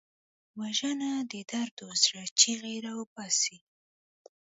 وژنه 0.59 1.11
د 1.31 1.33
دردو 1.51 1.87
زړه 2.03 2.23
چیغې 2.39 2.75
راوباسي 2.85 3.57